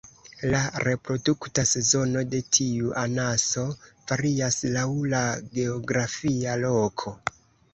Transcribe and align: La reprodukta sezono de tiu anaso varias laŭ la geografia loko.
La 0.51 0.59
reprodukta 0.83 1.65
sezono 1.71 2.23
de 2.31 2.39
tiu 2.57 2.93
anaso 3.01 3.67
varias 4.13 4.59
laŭ 4.79 4.89
la 5.13 5.23
geografia 5.59 6.57
loko. 6.67 7.19